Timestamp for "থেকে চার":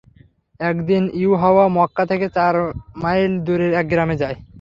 2.05-2.55